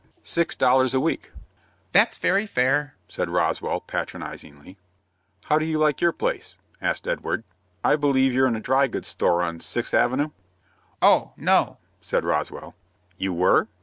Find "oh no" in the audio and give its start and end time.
11.03-11.77